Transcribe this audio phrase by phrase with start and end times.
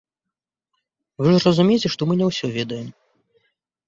[1.25, 2.87] Вы ж разумееце, што мы не ўсё ведаем.